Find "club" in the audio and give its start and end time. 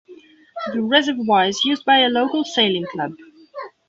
2.89-3.13